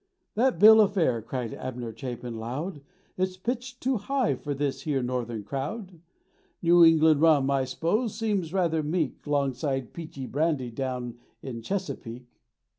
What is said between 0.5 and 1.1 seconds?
bill o'